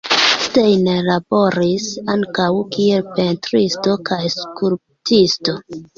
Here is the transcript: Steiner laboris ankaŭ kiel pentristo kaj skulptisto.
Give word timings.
Steiner 0.43 1.01
laboris 1.07 1.85
ankaŭ 2.15 2.49
kiel 2.77 3.05
pentristo 3.19 3.95
kaj 4.11 4.21
skulptisto. 4.39 5.57